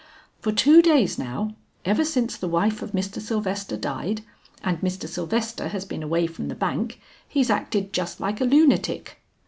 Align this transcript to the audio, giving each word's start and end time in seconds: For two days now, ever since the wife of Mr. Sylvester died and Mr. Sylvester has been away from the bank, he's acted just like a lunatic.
For 0.39 0.51
two 0.51 0.81
days 0.81 1.19
now, 1.19 1.53
ever 1.85 2.03
since 2.03 2.35
the 2.35 2.47
wife 2.47 2.81
of 2.81 2.89
Mr. 2.93 3.21
Sylvester 3.21 3.77
died 3.77 4.23
and 4.63 4.81
Mr. 4.81 5.07
Sylvester 5.07 5.67
has 5.67 5.85
been 5.85 6.01
away 6.01 6.25
from 6.25 6.47
the 6.47 6.55
bank, 6.55 6.99
he's 7.29 7.51
acted 7.51 7.93
just 7.93 8.19
like 8.19 8.41
a 8.41 8.45
lunatic. 8.45 9.21